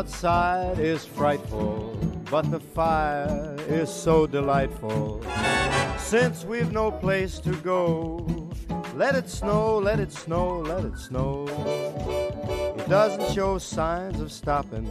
[0.00, 1.94] outside is frightful,
[2.30, 5.22] but the fire is so delightful.
[5.98, 8.26] Since we've no place to go,
[8.94, 11.46] let it snow, let it snow, let it snow.
[12.78, 14.88] It doesn't show signs of stopping.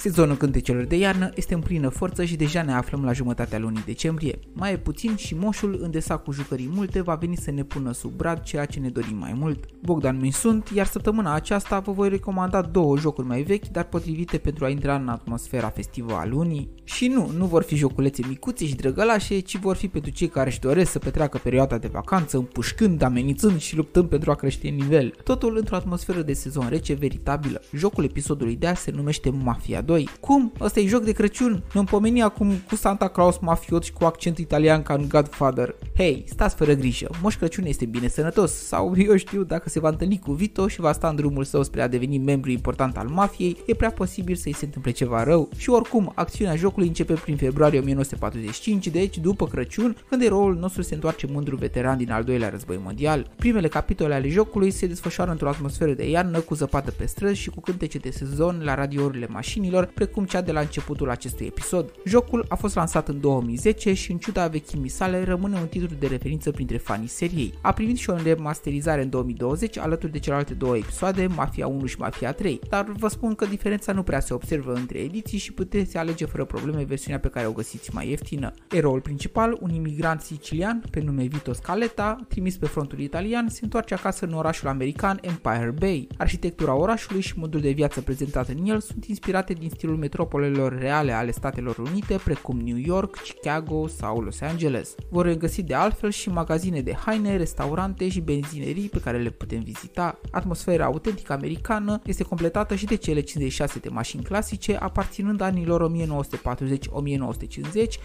[0.00, 3.82] Sezonul cântecelor de iarnă este în plină forță și deja ne aflăm la jumătatea lunii
[3.86, 4.38] decembrie.
[4.52, 8.10] Mai e puțin și moșul, îndesat cu jucării multe, va veni să ne pună sub
[8.10, 9.64] brad ceea ce ne dorim mai mult.
[9.82, 14.38] Bogdan mi sunt, iar săptămâna aceasta vă voi recomanda două jocuri mai vechi, dar potrivite
[14.38, 16.68] pentru a intra în atmosfera festivă a lunii.
[16.84, 20.48] Și nu, nu vor fi joculețe micuțe și drăgălașe, ci vor fi pentru cei care
[20.48, 25.14] își doresc să petreacă perioada de vacanță împușcând, amenințând și luptând pentru a crește nivel.
[25.24, 27.60] Totul într-o atmosferă de sezon rece veritabilă.
[27.76, 30.08] Jocul episodului de azi se numește Mafia 2.
[30.20, 30.52] Cum?
[30.60, 31.62] Ăsta e joc de Crăciun?
[31.72, 35.74] Ne-am pomenit acum cu Santa Claus mafiot și cu accent italian ca în Godfather.
[35.96, 39.88] Hei, stați fără grijă, Moș Crăciun este bine sănătos sau eu știu dacă se va
[39.88, 43.08] întâlni cu Vito și va sta în drumul său spre a deveni membru important al
[43.08, 45.48] mafiei, e prea posibil să-i se întâmple ceva rău.
[45.56, 50.94] Și oricum, acțiunea jocului începe prin februarie 1945, deci după Crăciun, când eroul nostru se
[50.94, 53.30] întoarce mândru veteran din al doilea război mondial.
[53.36, 57.50] Primele capitole ale jocului se desfășoară într-o atmosferă de iarnă cu zăpadă pe străzi și
[57.50, 61.92] cu cântece de sezon la radiourile mașinilor, precum cea de la începutul acestui episod.
[62.04, 66.06] Jocul a fost lansat în 2010 și în ciuda vechimii sale rămâne un titlu de
[66.06, 67.54] referință printre fanii seriei.
[67.60, 71.98] A primit și o remasterizare în 2020 alături de celelalte două episoade, Mafia 1 și
[71.98, 75.96] Mafia 3, dar vă spun că diferența nu prea se observă între ediții și puteți
[75.96, 78.52] alege fără probleme versiunea pe care o găsiți mai ieftină.
[78.70, 83.94] Eroul principal, un imigrant sicilian pe nume Vito Scaletta, trimis pe frontul italian, se întoarce
[83.94, 86.08] acasă în orașul american Empire Bay.
[86.16, 91.12] Arhitectura orașului și modul de viață prezentat în el sunt inspirate din stilul metropolelor reale
[91.12, 94.94] ale Statelor Unite, precum New York, Chicago sau Los Angeles.
[95.08, 99.60] Vor regăsi de altfel și magazine de haine, restaurante și benzinerii pe care le putem
[99.60, 100.20] vizita.
[100.30, 105.94] Atmosfera autentică americană este completată și de cele 56 de mașini clasice aparținând anilor 1940-1950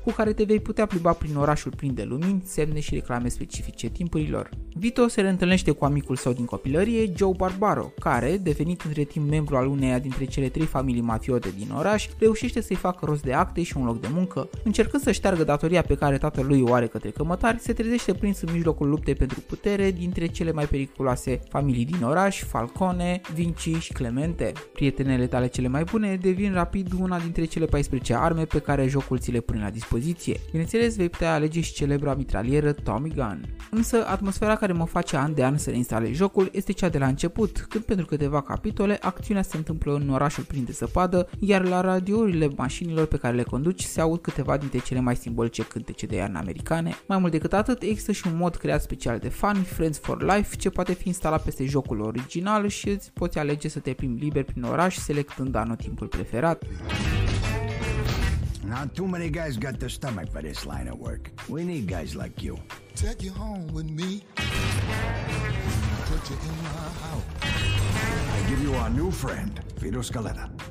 [0.04, 3.90] cu care te vei putea plimba prin orașul plin de lumini, semne și reclame specifice
[3.90, 4.50] timpurilor.
[4.74, 9.56] Vito se reîntâlnește cu amicul său din copilărie, Joe Barbaro, care, devenit între timp membru
[9.56, 13.64] al uneia dintre cele trei familii mafiote din oraș, reușește să-i facă rost de acte
[13.64, 14.50] și un loc de muncă.
[14.64, 18.54] Încercând să șteargă datoria pe care tatălui o are către cămătari, se trezește prins în
[18.54, 24.52] mijlocul luptei pentru putere dintre cele mai periculoase familii din oraș, Falcone, Vinci și Clemente.
[24.74, 29.20] Prietenele tale cele mai bune devin rapid una dintre cele 14 arme pe care jocul
[29.20, 30.40] ți le pune la dispoziție.
[30.50, 33.46] Bineînțeles, vei putea alege și celebra mitralieră Tommy Gun.
[33.72, 37.08] Însă, atmosfera care mă face an de an să reinstalez jocul este cea de la
[37.08, 41.82] început, când pentru câteva capitole acțiunea se întâmplă în orașul plin de zăpadă, iar la
[41.82, 46.16] radiourile mașinilor pe care le conduci se aud câteva dintre cele mai simbolice cântece de
[46.16, 46.96] iarnă americane.
[47.08, 50.56] Mai mult decât atât, există și un mod creat special de fan, Friends for Life,
[50.56, 54.44] ce poate fi instalat peste jocul original și îți poți alege să te plimbi liber
[54.44, 56.64] prin oraș selectând anotimpul preferat.
[58.68, 61.30] Not too many guys got the stomach for this line of work.
[61.48, 62.58] We need guys like you.
[62.96, 64.24] Take you home with me.
[66.10, 67.24] Put you in my house.
[68.38, 70.65] I give you our new friend, Vito Scaletta.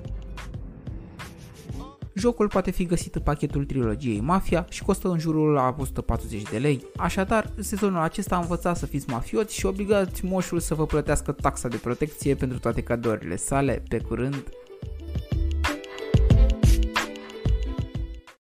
[2.15, 6.59] Jocul poate fi găsit în pachetul trilogiei Mafia și costă în jurul la 140 de
[6.59, 6.87] lei.
[6.97, 11.69] Așadar, sezonul acesta a învățat să fiți mafioți și obligați moșul să vă plătească taxa
[11.69, 13.83] de protecție pentru toate cadourile sale.
[13.89, 14.45] Pe curând!